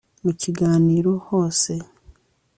mu 0.23 0.31
kiganiro 0.41 1.11
hose 1.27 1.71